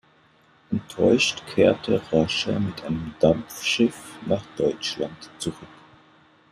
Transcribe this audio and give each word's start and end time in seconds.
Enttäuscht 0.71 1.43
kehrte 1.45 2.01
Rasche 2.11 2.59
mit 2.59 2.83
einem 2.83 3.13
Dampfschiff 3.19 4.17
nach 4.25 4.43
Deutschland 4.57 5.29
zurück. 5.37 5.67